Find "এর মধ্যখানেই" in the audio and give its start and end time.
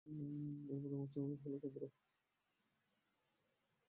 0.69-1.37